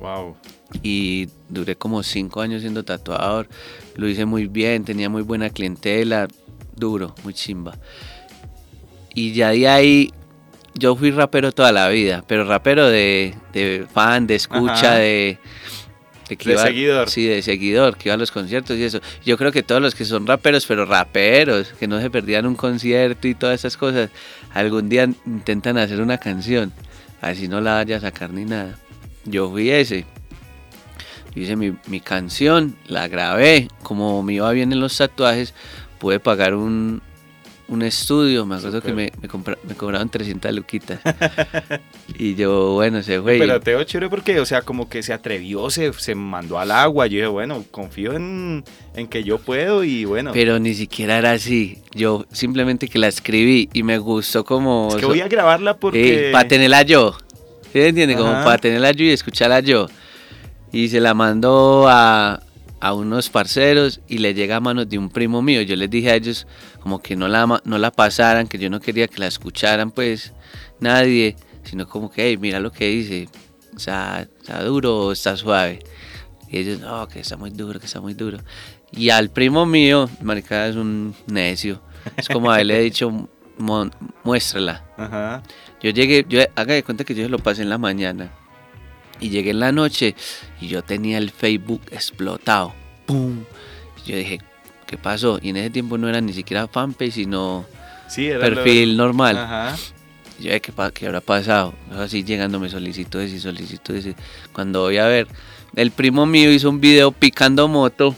Wow. 0.00 0.36
Y 0.82 1.28
duré 1.48 1.76
como 1.76 2.02
cinco 2.02 2.40
años 2.40 2.62
siendo 2.62 2.82
tatuador 2.82 3.48
lo 3.96 4.08
hice 4.08 4.24
muy 4.24 4.46
bien, 4.46 4.84
tenía 4.84 5.08
muy 5.08 5.22
buena 5.22 5.50
clientela, 5.50 6.28
duro, 6.74 7.14
muy 7.24 7.34
chimba. 7.34 7.78
Y 9.14 9.32
ya 9.32 9.50
de 9.50 9.68
ahí 9.68 10.12
yo 10.74 10.96
fui 10.96 11.10
rapero 11.10 11.52
toda 11.52 11.72
la 11.72 11.88
vida, 11.88 12.24
pero 12.26 12.44
rapero 12.44 12.88
de, 12.88 13.34
fan, 13.92 14.26
de 14.26 14.34
escucha, 14.34 14.94
de... 14.94 15.38
De, 16.28 16.56
seguidor. 16.56 17.10
Sí, 17.10 17.26
de 17.26 17.42
seguidor, 17.42 17.98
que 17.98 18.08
iba 18.08 18.14
a 18.14 18.16
los 18.16 18.30
conciertos 18.30 18.78
y 18.78 18.84
eso. 18.84 19.02
Yo 19.22 19.36
creo 19.36 19.52
que 19.52 19.62
todos 19.62 19.82
los 19.82 19.94
que 19.94 20.06
son 20.06 20.26
raperos, 20.26 20.64
pero 20.64 20.86
raperos, 20.86 21.74
que 21.78 21.86
no 21.86 22.00
se 22.00 22.08
perdían 22.08 22.46
un 22.46 22.54
concierto 22.54 23.28
y 23.28 23.34
todas 23.34 23.60
esas 23.60 23.76
cosas, 23.76 24.08
algún 24.54 24.88
día 24.88 25.10
intentan 25.26 25.76
hacer 25.76 26.00
una 26.00 26.16
canción, 26.16 26.72
así 27.20 27.48
no 27.48 27.60
la 27.60 27.74
vaya 27.74 27.98
a 27.98 28.00
sacar 28.00 28.30
ni 28.30 28.46
nada. 28.46 28.78
Yo 29.26 29.50
fui 29.50 29.70
ese 29.70 30.06
hice 31.34 31.56
mi, 31.56 31.74
mi, 31.86 32.00
canción, 32.00 32.76
la 32.86 33.08
grabé, 33.08 33.68
como 33.82 34.22
me 34.22 34.34
iba 34.34 34.50
bien 34.52 34.72
en 34.72 34.80
los 34.80 34.96
tatuajes, 34.96 35.54
pude 35.98 36.20
pagar 36.20 36.54
un, 36.54 37.02
un 37.72 37.82
estudio, 37.82 38.44
me 38.44 38.56
acuerdo 38.56 38.82
que 38.82 38.92
me, 38.92 39.10
me, 39.20 39.74
cobraban 39.74 40.08
300 40.08 40.52
luquitas. 40.52 41.00
y 42.18 42.34
yo, 42.34 42.74
bueno, 42.74 43.02
se 43.02 43.20
fue. 43.20 43.38
Pero 43.38 43.60
Teo 43.60 43.82
chévere 43.84 44.10
porque, 44.10 44.40
o 44.40 44.46
sea, 44.46 44.62
como 44.62 44.88
que 44.88 45.02
se 45.02 45.12
atrevió, 45.12 45.70
se, 45.70 45.92
se 45.94 46.14
mandó 46.14 46.58
al 46.58 46.70
agua. 46.70 47.06
Yo 47.06 47.16
dije, 47.16 47.26
bueno, 47.28 47.64
confío 47.70 48.12
en, 48.12 48.64
en, 48.94 49.08
que 49.08 49.24
yo 49.24 49.38
puedo 49.38 49.84
y 49.84 50.04
bueno. 50.04 50.32
Pero 50.34 50.58
ni 50.58 50.74
siquiera 50.74 51.18
era 51.18 51.32
así. 51.32 51.78
Yo 51.94 52.26
simplemente 52.30 52.88
que 52.88 52.98
la 52.98 53.08
escribí 53.08 53.68
y 53.72 53.82
me 53.82 53.98
gustó 53.98 54.44
como... 54.44 54.88
Es 54.90 54.96
que 54.96 55.06
voy 55.06 55.20
a 55.20 55.28
grabarla 55.28 55.76
porque... 55.76 56.30
para 56.32 56.46
tenerla 56.46 56.82
yo. 56.82 57.16
¿Sí 57.72 57.80
entiende? 57.80 58.16
Como 58.16 58.32
para 58.32 58.58
tenerla 58.58 58.92
yo 58.92 59.04
y 59.04 59.10
escucharla 59.10 59.60
yo 59.60 59.88
y 60.72 60.88
se 60.88 61.00
la 61.00 61.14
mandó 61.14 61.86
a, 61.88 62.42
unos 62.90 63.30
parceros 63.30 64.00
y 64.08 64.18
le 64.18 64.34
llega 64.34 64.56
a 64.56 64.60
manos 64.60 64.88
de 64.88 64.98
un 64.98 65.08
primo 65.08 65.40
mío. 65.40 65.62
Yo 65.62 65.76
les 65.76 65.88
dije 65.88 66.10
a 66.10 66.16
ellos 66.16 66.48
como 66.80 67.00
que 67.00 67.14
no 67.14 67.28
la, 67.28 67.46
no 67.64 67.78
la 67.78 67.92
pasaran, 67.92 68.48
que 68.48 68.58
yo 68.58 68.68
no 68.70 68.80
quería 68.80 69.06
que 69.06 69.20
la 69.20 69.28
escucharan 69.28 69.92
pues 69.92 70.32
nadie, 70.80 71.36
sino 71.62 71.88
como 71.88 72.10
que, 72.10 72.26
hey, 72.26 72.36
mira 72.38 72.58
lo 72.58 72.72
que 72.72 72.88
dice, 72.88 73.28
está, 73.76 74.22
está 74.22 74.64
duro 74.64 75.06
o 75.06 75.12
está 75.12 75.36
suave. 75.36 75.78
Y 76.50 76.58
ellos, 76.58 76.80
no, 76.80 77.06
que 77.06 77.20
está 77.20 77.36
muy 77.36 77.50
duro, 77.50 77.78
que 77.78 77.86
está 77.86 78.00
muy 78.00 78.14
duro. 78.14 78.38
Y 78.90 79.10
al 79.10 79.30
primo 79.30 79.64
mío, 79.64 80.10
marica 80.20 80.66
es 80.66 80.74
un 80.74 81.14
necio. 81.28 81.80
Es 82.16 82.28
como 82.28 82.50
a 82.50 82.60
él 82.60 82.66
le 82.66 82.80
he 82.80 82.82
dicho, 82.82 83.28
muéstrala. 84.24 84.84
Yo 85.80 85.90
llegué, 85.90 86.26
yo 86.28 86.40
haga 86.56 86.74
de 86.74 86.82
cuenta 86.82 87.04
que 87.04 87.14
yo 87.14 87.22
se 87.22 87.30
lo 87.30 87.38
pasé 87.38 87.62
en 87.62 87.70
la 87.70 87.78
mañana 87.78 88.41
Y 89.22 89.30
llegué 89.30 89.50
en 89.50 89.60
la 89.60 89.70
noche 89.72 90.14
y 90.60 90.66
yo 90.68 90.82
tenía 90.82 91.16
el 91.18 91.30
Facebook 91.30 91.80
explotado. 91.92 92.74
¡Pum! 93.06 93.44
Yo 94.04 94.16
dije, 94.16 94.38
¿qué 94.86 94.98
pasó? 94.98 95.38
Y 95.40 95.50
en 95.50 95.56
ese 95.58 95.70
tiempo 95.70 95.96
no 95.96 96.08
era 96.08 96.20
ni 96.20 96.32
siquiera 96.32 96.66
fanpage, 96.66 97.12
sino 97.12 97.64
Sí, 98.08 98.26
era 98.26 98.40
perfil 98.40 98.96
lo- 98.96 99.04
normal. 99.04 99.38
Ajá. 99.38 99.76
Yo, 100.40 100.50
"Eh, 100.50 100.60
¿qué, 100.60 100.72
qué 100.92 101.06
habrá 101.06 101.20
pasado? 101.20 101.72
Así 101.96 102.24
llegándome 102.24 102.68
solicitudes 102.68 103.32
y 103.32 103.38
solicitudes. 103.38 104.06
y- 104.06 104.14
Cuando 104.52 104.80
voy 104.80 104.98
a 104.98 105.06
ver, 105.06 105.28
el 105.76 105.92
primo 105.92 106.26
mío 106.26 106.50
hizo 106.52 106.68
un 106.68 106.80
video 106.80 107.12
picando 107.12 107.68
moto 107.68 108.16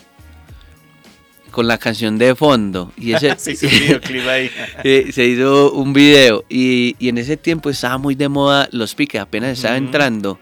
con 1.50 1.68
la 1.68 1.76
canción 1.78 2.16
de 2.18 2.34
fondo. 2.34 2.92
Y 2.96 3.12
ese, 3.12 3.34
Sí, 3.38 3.56
sí, 3.56 3.66
un 3.66 3.72
videoclip 3.72 4.26
ahí. 4.26 4.50
eh, 4.84 5.10
se 5.12 5.24
hizo 5.26 5.72
un 5.72 5.92
video. 5.92 6.44
Y, 6.48 6.96
y 6.98 7.10
en 7.10 7.18
ese 7.18 7.36
tiempo 7.36 7.68
estaba 7.68 7.98
muy 7.98 8.14
de 8.14 8.28
moda 8.30 8.68
los 8.72 8.94
piques, 8.94 9.20
apenas 9.20 9.50
estaba 9.58 9.76
Ujú. 9.76 9.84
entrando. 9.84 10.40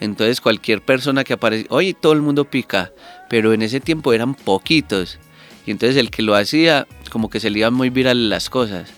Entonces 0.00 0.40
cualquier 0.40 0.82
persona 0.82 1.24
que 1.24 1.32
aparece, 1.32 1.66
oye, 1.70 1.94
todo 1.94 2.12
el 2.12 2.22
mundo 2.22 2.44
pica. 2.44 2.92
Pero 3.28 3.52
en 3.52 3.62
ese 3.62 3.80
tiempo 3.80 4.12
eran 4.12 4.34
poquitos. 4.34 5.18
Y 5.66 5.70
entonces 5.70 5.96
el 5.96 6.10
que 6.10 6.22
lo 6.22 6.34
hacía, 6.34 6.86
como 7.10 7.28
que 7.28 7.40
se 7.40 7.50
le 7.50 7.58
iban 7.60 7.74
muy 7.74 7.90
viral 7.90 8.30
las 8.30 8.48
cosas. 8.48 8.90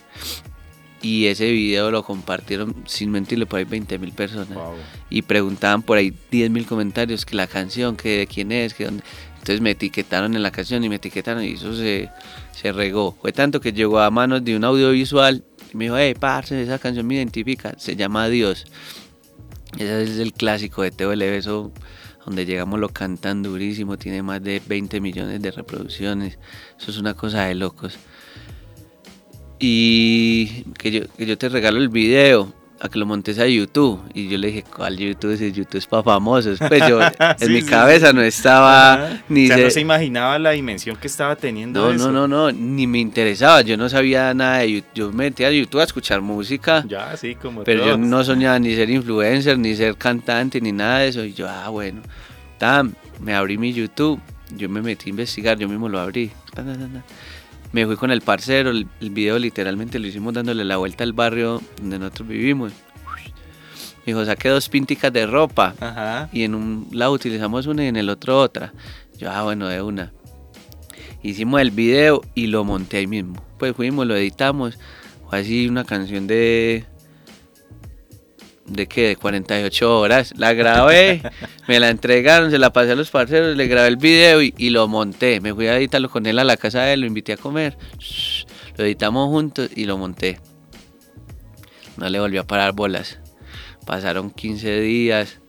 Y 1.03 1.27
ese 1.27 1.51
video 1.51 1.91
lo 1.91 2.05
compartieron, 2.05 2.77
sin 2.87 3.11
mentirle, 3.11 3.47
por 3.47 3.59
ahí 3.59 3.65
20 3.65 3.99
mil 3.99 4.13
personas. 4.13 4.55
Wow. 4.55 4.75
Y 5.09 5.23
preguntaban 5.23 5.83
por 5.83 5.97
ahí 5.97 6.13
10 6.31 6.51
mil 6.51 6.67
comentarios 6.67 7.25
que 7.25 7.37
la 7.37 7.47
canción, 7.47 7.97
que 7.97 8.19
de 8.19 8.27
quién 8.27 8.53
es, 8.53 8.75
que 8.75 8.85
dónde. 8.85 9.03
Entonces 9.39 9.63
me 9.63 9.71
etiquetaron 9.71 10.37
en 10.37 10.43
la 10.43 10.51
canción 10.51 10.85
y 10.85 10.91
me 10.91 10.97
etiquetaron 10.97 11.43
y 11.43 11.53
eso 11.53 11.75
se, 11.75 12.11
se 12.53 12.73
regó. 12.73 13.17
Fue 13.21 13.33
tanto 13.33 13.61
que 13.61 13.73
llegó 13.73 13.99
a 13.99 14.11
manos 14.11 14.45
de 14.45 14.55
un 14.55 14.65
audiovisual 14.65 15.43
y 15.73 15.77
me 15.77 15.85
dijo, 15.85 15.97
hey, 15.97 16.15
parce, 16.19 16.61
esa 16.63 16.79
canción 16.79 17.07
me 17.07 17.15
identifica, 17.15 17.75
se 17.79 17.97
llama 17.97 18.29
Dios. 18.29 18.67
Ese 19.75 20.03
es 20.03 20.19
el 20.19 20.33
clásico 20.33 20.83
de 20.83 20.91
Teo 20.91 21.13
eso 21.13 21.73
donde 22.25 22.45
llegamos 22.45 22.79
lo 22.79 22.91
cantan 22.91 23.43
durísimo, 23.43 23.97
tiene 23.97 24.23
más 24.23 24.43
de 24.43 24.61
20 24.67 25.01
millones 25.01 25.41
de 25.41 25.51
reproducciones. 25.51 26.39
Eso 26.79 26.91
es 26.91 26.99
una 26.99 27.15
cosa 27.15 27.45
de 27.45 27.55
locos. 27.55 27.99
Y 29.59 30.65
que 30.79 30.91
yo, 30.91 31.01
que 31.17 31.27
yo 31.27 31.39
te 31.39 31.49
regalo 31.49 31.79
el 31.79 31.89
video 31.89 32.53
a 32.83 32.89
que 32.89 32.99
lo 32.99 33.05
montes 33.07 33.39
a 33.39 33.47
YouTube. 33.47 34.01
Y 34.15 34.29
yo 34.29 34.39
le 34.39 34.49
dije, 34.49 34.65
¿cuál 34.75 34.97
YouTube? 34.97 35.37
Si 35.37 35.53
YouTube 35.53 35.77
es 35.79 35.87
para 35.87 36.03
famosos. 36.03 36.59
Pues 36.59 36.89
yo 36.89 37.01
en 37.19 37.39
Sí, 37.39 37.49
mi 37.51 37.61
sí, 37.61 37.67
cabeza 37.67 38.09
sí. 38.11 38.15
no 38.17 38.23
estaba 38.23 38.95
Ajá. 38.95 39.23
ni 39.29 39.45
o 39.45 39.49
sea, 39.49 39.57
se- 39.59 39.65
no 39.65 39.71
se 39.71 39.81
imaginaba 39.81 40.39
la 40.39 40.51
dimensión 40.53 40.97
que 40.97 41.07
estaba 41.07 41.37
teniendo 41.37 41.81
no, 41.89 41.91
eso. 41.95 42.11
no, 42.11 42.27
no, 42.27 42.51
no, 42.51 42.53
ni 42.53 42.87
me 42.87 42.99
interesaba. 42.99 43.61
Yo 43.63 43.77
no 43.77 43.89
sabía 43.89 44.33
nada 44.35 44.59
de 44.59 44.73
YouTube. 44.73 44.91
Yo 44.95 45.09
me 45.13 45.25
metí 45.25 45.45
a 45.45 45.51
YouTube 45.51 45.81
a 45.81 45.85
escuchar 45.85 46.21
música. 46.23 46.85
Ya, 46.89 47.17
sí, 47.17 47.35
como 47.35 47.65
Pero 47.65 47.81
yo 47.85 47.95
todos. 47.97 47.99
no 48.07 48.25
soñaba 48.25 48.59
ni 48.59 48.75
ser 48.75 48.89
influencer, 48.91 49.59
ni 49.59 49.77
ser 49.77 49.97
cantante, 49.97 50.61
ni 50.61 50.73
nada 50.73 51.01
de 51.01 51.09
eso. 51.09 51.25
Y 51.25 51.33
yo, 51.35 51.49
ah, 51.49 51.69
bueno. 51.69 52.01
Tam, 52.59 52.95
me 53.21 53.35
abrí 53.35 53.57
mi 53.59 53.73
YouTube, 53.73 54.21
yo 54.57 54.69
me 54.69 54.81
metí 54.83 55.09
a 55.09 55.11
investigar, 55.11 55.59
yo 55.59 55.69
mismo 55.69 55.89
lo 55.89 55.99
abrí. 56.01 56.31
Me 57.73 57.87
fui 57.87 57.97
con 57.97 58.11
el 58.11 58.21
parcero, 58.21 58.71
el, 58.71 58.89
el 59.01 59.11
video 59.11 59.39
literalmente 59.39 59.99
lo 59.99 60.07
hicimos 60.07 60.35
dándole 60.35 60.65
la 60.65 60.77
vuelta 60.77 61.05
al 61.05 61.13
barrio 61.13 61.63
donde 61.81 61.99
nosotros 61.99 62.29
vivimos. 62.29 62.73
Me 64.01 64.15
dijo, 64.15 64.25
saqué 64.25 64.49
dos 64.49 64.69
pinticas 64.69 65.13
de 65.13 65.27
ropa 65.27 65.75
Ajá. 65.79 66.31
y 66.33 66.45
en 66.45 66.55
un 66.55 66.89
lado 66.91 67.13
utilizamos 67.13 67.67
una 67.67 67.85
y 67.85 67.89
en 67.89 67.97
el 67.97 68.09
otro 68.09 68.41
otra. 68.41 68.73
Yo, 69.19 69.31
ah, 69.31 69.43
bueno, 69.43 69.69
de 69.69 69.83
una. 69.83 70.13
Hicimos 71.23 71.61
el 71.61 71.71
video 71.71 72.23
y 72.35 72.47
lo 72.47 72.65
monté 72.65 72.97
ahí 72.97 73.07
mismo. 73.07 73.45
Pues 73.59 73.77
fuimos, 73.77 74.07
lo 74.07 74.17
editamos. 74.17 74.79
Fue 75.29 75.41
así 75.41 75.69
una 75.69 75.85
canción 75.85 76.27
de. 76.27 76.87
¿De 78.71 78.87
qué? 78.87 79.09
De 79.09 79.17
48 79.17 79.99
horas. 79.99 80.33
La 80.37 80.55
grabé, 80.55 81.23
me 81.67 81.81
la 81.81 81.91
entregaron, 81.91 82.51
se 82.51 82.59
la 82.59 82.73
pasé 82.73 82.93
a 82.93 82.95
los 82.95 83.11
parceros, 83.11 83.57
le 83.57 83.67
grabé 83.67 83.89
el 83.89 83.97
video 83.97 84.41
y, 84.41 84.55
y 84.57 84.71
lo 84.71 84.87
monté. 84.87 85.41
Me 85.41 85.53
fui 85.53 85.67
a 85.67 85.77
editarlo 85.77 86.09
con 86.09 86.25
él 86.27 86.39
a 86.39 86.45
la 86.45 86.57
casa 86.57 86.83
de 86.83 86.95
él, 86.95 87.01
lo 87.01 87.07
invité 87.07 87.33
a 87.33 87.37
comer. 87.37 87.77
Lo 88.77 88.85
editamos 88.85 89.29
juntos 89.29 89.71
y 89.75 89.85
lo 89.85 89.99
monté. 89.99 90.39
No 91.97 92.09
le 92.09 92.21
volvió 92.21 92.43
a 92.43 92.47
parar 92.47 92.73
bolas. 92.73 93.19
Pasaron 93.85 94.31
15 94.31 94.81
días 94.81 95.40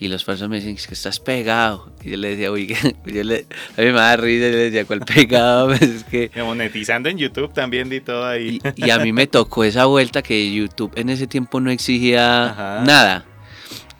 y 0.00 0.08
los 0.08 0.22
parceros 0.24 0.48
me 0.48 0.56
decían 0.56 0.74
"Es 0.76 0.86
que 0.86 0.94
estás 0.94 1.18
pegado. 1.18 1.92
Y 2.04 2.10
yo 2.10 2.16
le 2.16 2.30
decía, 2.30 2.52
uy, 2.52 2.68
yo 3.06 3.24
le, 3.24 3.46
a 3.76 3.80
mí 3.80 3.86
me 3.86 3.92
da 3.92 4.16
risa, 4.16 4.46
yo 4.46 4.52
le 4.52 4.70
decía, 4.70 4.84
¿cuál 4.84 5.00
pegado? 5.00 5.66
Pues 5.76 5.82
es 5.82 6.04
que 6.04 6.30
Monetizando 6.42 7.08
en 7.08 7.18
YouTube 7.18 7.52
también 7.52 7.88
di 7.88 8.00
todo 8.00 8.24
ahí. 8.26 8.60
y, 8.76 8.86
y 8.86 8.90
a 8.90 8.98
mí 8.98 9.12
me 9.12 9.26
tocó 9.26 9.64
esa 9.64 9.86
vuelta 9.86 10.22
que 10.22 10.52
YouTube 10.54 10.92
en 10.96 11.08
ese 11.10 11.26
tiempo 11.26 11.60
no 11.60 11.70
exigía 11.70 12.46
Ajá. 12.50 12.84
nada. 12.86 13.24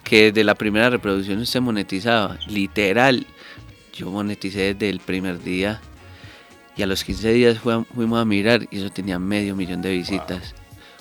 Que 0.04 0.32
de 0.32 0.44
la 0.44 0.54
primera 0.54 0.88
reproducción 0.88 1.38
usted 1.40 1.60
monetizaba. 1.60 2.38
Literal. 2.46 3.26
Yo 3.92 4.10
moneticé 4.10 4.74
desde 4.74 4.88
el 4.90 5.00
primer 5.00 5.42
día. 5.42 5.80
Y 6.76 6.82
a 6.82 6.86
los 6.86 7.02
15 7.02 7.32
días 7.32 7.58
fuimos 7.58 8.20
a 8.20 8.24
mirar 8.24 8.68
y 8.70 8.78
eso 8.78 8.88
tenía 8.88 9.18
medio 9.18 9.56
millón 9.56 9.82
de 9.82 9.90
visitas. 9.90 10.54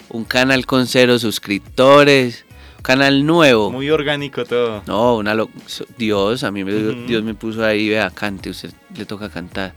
Un 0.10 0.26
canal 0.26 0.66
con 0.66 0.88
cero 0.88 1.20
suscriptores. 1.20 2.47
Canal 2.88 3.26
nuevo. 3.26 3.70
Muy 3.70 3.90
orgánico 3.90 4.46
todo. 4.46 4.82
No, 4.88 5.18
una 5.18 5.34
lo- 5.36 5.50
Dios, 5.98 6.44
a 6.46 6.52
mí 6.52 6.64
me. 6.64 6.72
Dios 7.06 7.22
me 7.22 7.34
puso 7.34 7.66
ahí, 7.66 7.90
vea, 7.90 8.10
cante, 8.12 8.50
usted 8.50 8.72
le 8.96 9.06
toca 9.06 9.30
cantar. 9.30 9.74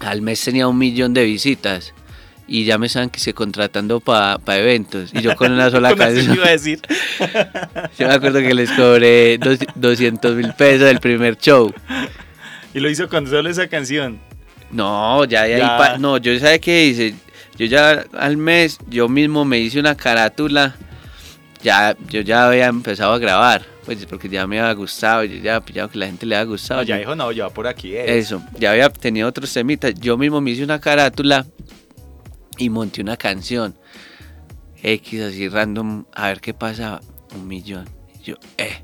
Al 0.00 0.22
mes 0.22 0.42
tenía 0.42 0.66
un 0.68 0.78
millón 0.78 1.12
de 1.12 1.24
visitas 1.24 1.92
y 2.46 2.64
ya 2.64 2.78
me 2.78 2.86
estaban 2.86 3.10
que 3.10 3.20
se 3.20 3.34
contratando 3.34 4.00
para 4.00 4.38
eventos 4.56 5.10
y 5.12 5.20
yo 5.20 5.36
con 5.36 5.52
una 5.52 5.70
sola 5.70 5.94
canción. 5.96 6.34
iba 6.34 6.46
a 6.46 6.50
decir. 6.50 6.80
Yo 7.98 8.08
me 8.08 8.14
acuerdo 8.14 8.38
que 8.40 8.54
les 8.54 8.70
cobré 8.70 9.36
dos- 9.38 9.58
200 9.74 10.34
mil 10.34 10.54
pesos 10.54 10.86
del 10.86 11.00
primer 11.00 11.36
show. 11.36 11.74
Y 12.72 12.80
lo 12.80 12.88
hizo 12.88 13.08
con 13.10 13.26
solo 13.26 13.50
esa 13.50 13.68
canción. 13.68 14.18
No, 14.70 15.24
ya 15.26 15.42
de 15.44 15.54
ahí 15.56 15.60
Ya. 15.60 15.76
pa- 15.76 15.98
no, 15.98 16.16
yo 16.16 16.38
sabe 16.38 16.58
qué 16.60 16.86
hice. 16.86 17.14
Yo 17.58 17.66
ya 17.66 18.04
al 18.16 18.38
mes, 18.38 18.78
yo 18.88 19.08
mismo 19.10 19.44
me 19.44 19.58
hice 19.58 19.78
una 19.78 19.94
carátula. 19.94 20.74
Ya, 21.62 21.96
yo 22.08 22.20
ya 22.20 22.46
había 22.48 22.66
empezado 22.66 23.12
a 23.12 23.18
grabar, 23.18 23.66
pues 23.84 24.06
porque 24.06 24.28
ya 24.28 24.46
me 24.46 24.60
había 24.60 24.72
gustado, 24.74 25.24
yo 25.24 25.36
ya 25.42 25.56
había 25.56 25.66
pillado 25.66 25.90
que 25.90 25.98
la 25.98 26.06
gente 26.06 26.24
le 26.24 26.36
había 26.36 26.46
gustado. 26.50 26.80
No, 26.82 26.86
ya 26.86 26.94
yo- 26.96 27.00
dijo, 27.00 27.16
no, 27.16 27.32
yo 27.32 27.50
por 27.50 27.66
aquí 27.66 27.96
es. 27.96 28.08
Eso, 28.26 28.42
ya 28.58 28.70
había 28.70 28.88
tenido 28.90 29.28
otros 29.28 29.52
temitas. 29.52 29.94
Yo 29.94 30.16
mismo 30.16 30.40
me 30.40 30.52
hice 30.52 30.62
una 30.62 30.80
carátula 30.80 31.46
y 32.58 32.70
monté 32.70 33.00
una 33.00 33.16
canción. 33.16 33.76
X 34.82 35.20
así 35.22 35.48
random, 35.48 36.04
a 36.14 36.28
ver 36.28 36.40
qué 36.40 36.54
pasaba. 36.54 37.00
Un 37.34 37.48
millón. 37.48 37.88
Y 38.20 38.24
yo, 38.24 38.36
eh. 38.56 38.82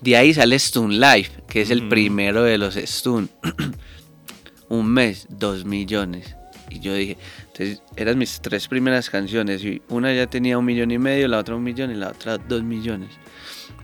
De 0.00 0.16
ahí 0.16 0.32
sale 0.34 0.58
Stun 0.58 0.98
Life, 1.00 1.30
que 1.48 1.60
es 1.62 1.70
el 1.70 1.88
primero 1.88 2.42
de 2.42 2.56
los 2.58 2.74
Stun. 2.76 3.28
Un 4.68 4.86
mes, 4.86 5.26
dos 5.28 5.64
millones. 5.64 6.34
Y 6.74 6.80
yo 6.80 6.94
dije, 6.94 7.16
entonces 7.46 7.82
eran 7.96 8.18
mis 8.18 8.40
tres 8.40 8.66
primeras 8.68 9.08
canciones. 9.08 9.64
Y 9.64 9.80
una 9.88 10.12
ya 10.12 10.26
tenía 10.26 10.58
un 10.58 10.64
millón 10.64 10.90
y 10.90 10.98
medio, 10.98 11.28
la 11.28 11.38
otra 11.38 11.54
un 11.54 11.62
millón 11.62 11.90
y 11.90 11.94
la 11.94 12.08
otra 12.08 12.36
dos 12.38 12.62
millones. 12.62 13.10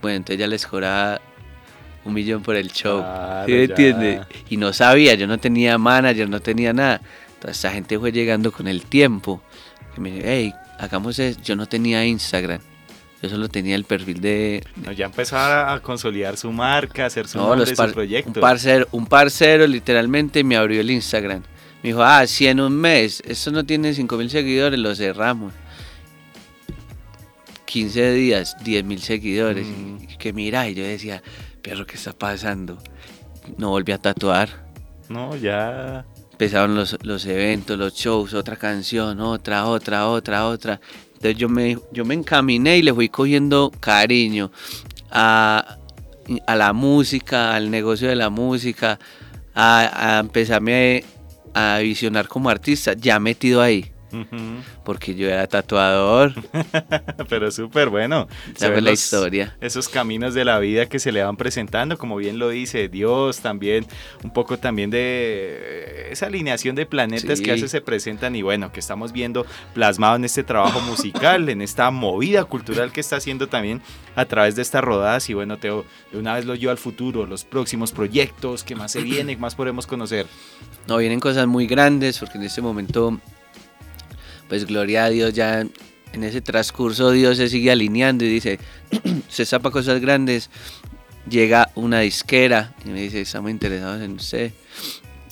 Bueno, 0.01 0.17
entonces 0.17 0.39
ya 0.39 0.47
les 0.47 0.65
cobraba 0.67 1.21
un 2.03 2.13
millón 2.13 2.41
por 2.43 2.55
el 2.55 2.71
show. 2.71 2.99
Claro, 2.99 3.45
¿Sí 3.45 3.51
me 3.53 3.63
entiende? 3.63 4.21
Y 4.49 4.57
no 4.57 4.73
sabía, 4.73 5.13
yo 5.15 5.27
no 5.27 5.37
tenía 5.37 5.77
manager, 5.77 6.29
no 6.29 6.39
tenía 6.39 6.73
nada. 6.73 7.01
Entonces 7.35 7.59
esa 7.59 7.71
gente 7.71 7.97
fue 7.97 8.11
llegando 8.11 8.51
con 8.51 8.67
el 8.67 8.83
tiempo. 8.83 9.41
Que 9.95 10.01
me 10.01 10.11
dijo, 10.11 10.25
hey, 10.27 10.53
hagamos 10.79 11.17
eso. 11.19 11.39
Yo 11.43 11.55
no 11.55 11.65
tenía 11.67 12.05
Instagram. 12.05 12.59
Yo 13.21 13.29
solo 13.29 13.49
tenía 13.49 13.75
el 13.75 13.83
perfil 13.83 14.19
de... 14.19 14.63
No, 14.83 14.91
ya 14.91 15.05
empezó 15.05 15.37
a, 15.37 15.79
consolidar 15.83 16.37
su 16.37 16.51
marca, 16.51 17.05
hacer 17.05 17.27
su 17.27 17.37
No, 17.37 17.43
nombre, 17.49 17.59
los 17.61 17.69
su 17.69 17.75
par- 17.75 17.93
proyecto. 17.93 18.29
un 18.31 18.33
parcero, 18.33 18.87
un 18.91 19.05
parcero 19.05 19.67
literalmente 19.67 20.43
me 20.43 20.57
abrió 20.57 20.81
el 20.81 20.89
Instagram. 20.89 21.43
Me 21.83 21.89
dijo, 21.89 22.03
ah, 22.03 22.27
si 22.27 22.47
en 22.47 22.59
un 22.59 22.73
mes 22.73 23.23
esto 23.25 23.51
no 23.51 23.65
tiene 23.65 23.93
5 23.93 24.17
mil 24.17 24.29
seguidores, 24.29 24.79
lo 24.79 24.93
cerramos. 24.95 25.53
15 27.65 28.11
días, 28.11 28.55
10 28.63 28.83
mil 28.83 29.01
seguidores. 29.01 29.65
Mm. 29.65 30.03
Y 30.03 30.17
que 30.17 30.33
mira, 30.33 30.69
y 30.69 30.75
yo 30.75 30.83
decía, 30.83 31.23
pero 31.61 31.87
¿qué 31.87 31.95
está 31.95 32.13
pasando? 32.13 32.77
No 33.57 33.69
volví 33.69 33.93
a 33.93 33.97
tatuar. 33.97 34.49
No, 35.09 35.35
ya. 35.35 36.05
empezaron 36.31 36.75
los, 36.75 36.97
los 37.03 37.25
eventos, 37.25 37.77
los 37.77 37.93
shows, 37.93 38.33
otra 38.33 38.55
canción, 38.55 39.19
otra, 39.19 39.65
otra, 39.65 40.07
otra, 40.07 40.47
otra. 40.47 40.79
Entonces 41.13 41.37
yo 41.37 41.49
me, 41.49 41.77
yo 41.91 42.05
me 42.05 42.13
encaminé 42.13 42.77
y 42.77 42.81
le 42.81 42.93
fui 42.93 43.09
cogiendo 43.09 43.71
cariño 43.79 44.51
a, 45.09 45.77
a 46.47 46.55
la 46.55 46.73
música, 46.73 47.55
al 47.55 47.69
negocio 47.71 48.07
de 48.07 48.15
la 48.15 48.29
música, 48.29 48.99
a, 49.53 50.17
a 50.17 50.19
empezarme 50.19 51.03
a 51.03 51.20
visionar 51.81 52.27
como 52.27 52.49
artista, 52.49 52.93
ya 52.93 53.19
metido 53.19 53.61
ahí. 53.61 53.90
Porque 54.83 55.15
yo 55.15 55.27
era 55.27 55.47
tatuador. 55.47 56.33
Pero 57.29 57.51
súper 57.51 57.89
bueno. 57.89 58.27
Esa 58.55 58.71
fue 58.71 58.81
la 58.81 58.91
historia. 58.91 59.55
Esos 59.61 59.89
caminos 59.89 60.33
de 60.33 60.45
la 60.45 60.59
vida 60.59 60.87
que 60.87 60.99
se 60.99 61.11
le 61.11 61.23
van 61.23 61.37
presentando, 61.37 61.97
como 61.97 62.17
bien 62.17 62.39
lo 62.39 62.49
dice 62.49 62.87
Dios, 62.87 63.39
también 63.39 63.85
un 64.23 64.31
poco 64.31 64.57
también 64.57 64.89
de 64.89 66.09
esa 66.11 66.27
alineación 66.27 66.75
de 66.75 66.85
planetas 66.85 67.41
que 67.41 67.51
a 67.51 67.53
veces 67.53 67.71
se 67.71 67.81
presentan 67.81 68.35
y 68.35 68.41
bueno, 68.41 68.71
que 68.71 68.79
estamos 68.79 69.11
viendo 69.11 69.45
plasmado 69.73 70.15
en 70.15 70.25
este 70.25 70.43
trabajo 70.43 70.79
musical, 70.89 71.49
en 71.49 71.61
esta 71.61 71.91
movida 71.91 72.43
cultural 72.45 72.91
que 72.91 73.01
está 73.01 73.17
haciendo 73.17 73.47
también 73.47 73.81
a 74.15 74.25
través 74.25 74.55
de 74.55 74.61
estas 74.61 74.83
rodadas 74.83 75.29
y 75.29 75.33
bueno, 75.33 75.57
Teo, 75.57 75.85
de 76.11 76.19
una 76.19 76.35
vez 76.35 76.45
lo 76.45 76.55
llevo 76.55 76.71
al 76.71 76.77
futuro, 76.77 77.25
los 77.25 77.43
próximos 77.43 77.91
proyectos, 77.91 78.63
qué 78.63 78.75
más 78.75 78.91
se 78.91 79.01
viene, 79.01 79.35
qué 79.35 79.41
más 79.41 79.55
podemos 79.55 79.87
conocer. 79.87 80.25
No, 80.87 80.97
vienen 80.97 81.19
cosas 81.19 81.47
muy 81.47 81.67
grandes 81.67 82.19
porque 82.19 82.37
en 82.37 82.43
este 82.43 82.61
momento 82.61 83.19
pues 84.51 84.65
gloria 84.65 85.05
a 85.05 85.09
Dios 85.09 85.31
ya 85.31 85.61
en 85.61 86.23
ese 86.25 86.41
transcurso 86.41 87.11
Dios 87.11 87.37
se 87.37 87.47
sigue 87.47 87.71
alineando 87.71 88.25
y 88.25 88.27
dice, 88.27 88.59
se 89.29 89.45
zapa 89.45 89.71
cosas 89.71 90.01
grandes, 90.01 90.49
llega 91.25 91.69
una 91.73 92.01
disquera 92.01 92.75
y 92.83 92.89
me 92.89 92.99
dice, 92.99 93.21
estamos 93.21 93.49
interesados 93.49 94.01
en 94.01 94.11
usted, 94.11 94.51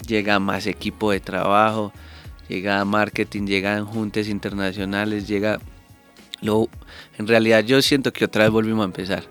llega 0.08 0.40
más 0.40 0.68
equipo 0.68 1.12
de 1.12 1.20
trabajo, 1.20 1.92
llega 2.48 2.86
marketing, 2.86 3.46
llegan 3.46 3.86
juntes 3.86 4.30
internacionales, 4.30 5.28
llega... 5.28 5.60
Lo, 6.42 6.70
en 7.18 7.28
realidad 7.28 7.66
yo 7.66 7.82
siento 7.82 8.14
que 8.14 8.24
otra 8.24 8.44
vez 8.46 8.54
volvimos 8.54 8.84
a 8.84 8.86
empezar. 8.86 9.26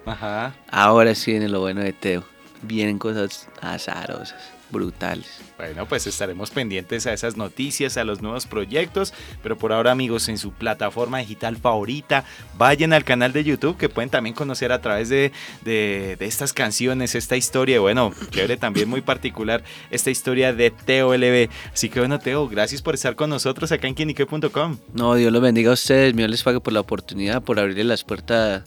Ahora 0.70 1.14
sí 1.14 1.30
viene 1.30 1.48
lo 1.48 1.60
bueno 1.60 1.80
de 1.80 1.94
Teo. 1.94 2.24
Vienen 2.60 2.98
cosas 2.98 3.48
azarosas 3.62 4.57
brutales. 4.70 5.40
Bueno, 5.56 5.86
pues 5.86 6.06
estaremos 6.06 6.50
pendientes 6.50 7.06
a 7.06 7.12
esas 7.12 7.36
noticias, 7.36 7.96
a 7.96 8.04
los 8.04 8.22
nuevos 8.22 8.46
proyectos, 8.46 9.12
pero 9.42 9.56
por 9.56 9.72
ahora 9.72 9.90
amigos, 9.90 10.28
en 10.28 10.38
su 10.38 10.52
plataforma 10.52 11.18
digital 11.18 11.56
favorita, 11.56 12.24
vayan 12.56 12.92
al 12.92 13.04
canal 13.04 13.32
de 13.32 13.44
YouTube 13.44 13.76
que 13.76 13.88
pueden 13.88 14.10
también 14.10 14.34
conocer 14.34 14.72
a 14.72 14.80
través 14.80 15.08
de, 15.08 15.32
de, 15.64 16.16
estas 16.20 16.52
canciones, 16.52 17.14
esta 17.14 17.36
historia, 17.36 17.80
bueno, 17.80 18.12
chévere 18.30 18.56
también 18.56 18.88
muy 18.88 19.00
particular, 19.00 19.62
esta 19.90 20.10
historia 20.10 20.52
de 20.52 20.70
Teo 20.70 21.16
LB. 21.16 21.48
Así 21.72 21.88
que 21.88 22.00
bueno, 22.00 22.18
Teo, 22.18 22.48
gracias 22.48 22.82
por 22.82 22.94
estar 22.94 23.16
con 23.16 23.30
nosotros 23.30 23.72
acá 23.72 23.88
en 23.88 23.94
quienique.com. 23.94 24.78
No, 24.94 25.14
Dios 25.14 25.32
los 25.32 25.42
bendiga 25.42 25.70
a 25.70 25.74
ustedes, 25.74 26.14
Dios 26.14 26.30
les 26.30 26.42
pague 26.42 26.60
por 26.60 26.72
la 26.72 26.80
oportunidad, 26.80 27.42
por 27.42 27.58
abrirle 27.58 27.84
las 27.84 28.04
puertas 28.04 28.64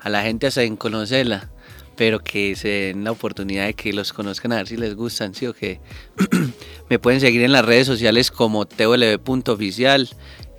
a 0.00 0.08
la 0.08 0.22
gente 0.22 0.46
hasta 0.46 0.62
en 0.62 0.76
conocerla 0.76 1.50
pero 1.98 2.20
que 2.20 2.54
se 2.54 2.68
den 2.68 3.02
la 3.02 3.10
oportunidad 3.10 3.66
de 3.66 3.74
que 3.74 3.92
los 3.92 4.12
conozcan 4.12 4.52
a 4.52 4.56
ver 4.58 4.68
si 4.68 4.76
les 4.76 4.94
gustan, 4.94 5.34
sí 5.34 5.48
o 5.48 5.52
que 5.52 5.80
me 6.88 7.00
pueden 7.00 7.20
seguir 7.20 7.42
en 7.42 7.50
las 7.50 7.64
redes 7.64 7.88
sociales 7.88 8.30
como 8.30 8.66
tvlb.oficial, 8.66 10.08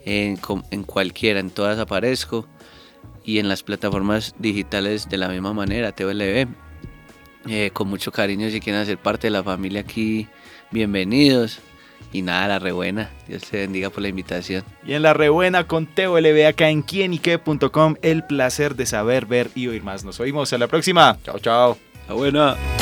en, 0.03 0.38
en 0.69 0.84
cualquiera, 0.84 1.39
en 1.39 1.50
todas 1.50 1.79
aparezco, 1.79 2.46
y 3.24 3.39
en 3.39 3.48
las 3.48 3.63
plataformas 3.63 4.36
digitales 4.38 5.08
de 5.08 5.17
la 5.17 5.29
misma 5.29 5.53
manera, 5.53 5.93
TVLB. 5.93 6.48
Eh, 7.48 7.72
con 7.72 7.88
mucho 7.88 8.12
cariño, 8.12 8.50
si 8.50 8.60
quieren 8.60 8.81
hacer 8.81 8.98
parte 8.98 9.27
de 9.27 9.31
la 9.31 9.41
familia 9.41 9.79
aquí, 9.79 10.27
bienvenidos. 10.72 11.62
Y 12.12 12.22
nada, 12.22 12.48
la 12.48 12.60
rebuena. 12.60 13.10
Dios 13.27 13.44
te 13.44 13.58
bendiga 13.58 13.89
por 13.89 14.01
la 14.01 14.08
invitación. 14.08 14.63
Y 14.86 14.94
en 14.94 15.03
la 15.03 15.13
rebuena 15.13 15.68
con 15.68 15.86
Teo 15.86 16.20
LB 16.20 16.48
acá 16.48 16.70
en 16.70 16.82
quienique.com. 16.82 17.96
El 18.01 18.24
placer 18.24 18.75
de 18.75 18.86
saber, 18.86 19.25
ver 19.25 19.50
y 19.56 19.68
oír 19.68 19.84
más. 19.84 20.03
Nos 20.03 20.20
oímos. 20.20 20.51
A 20.53 20.58
la 20.58 20.68
próxima. 20.68 21.18
Chao, 21.24 21.39
chao. 21.39 21.77
La 22.08 22.15
buena. 22.15 22.78